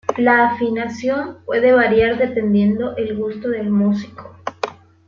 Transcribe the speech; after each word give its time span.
La 0.17 0.49
afinación 0.53 1.37
puede 1.45 1.73
variar 1.73 2.17
dependiendo 2.17 2.97
el 2.97 3.15
gusto 3.15 3.49
del 3.49 3.69
músico. 3.69 4.35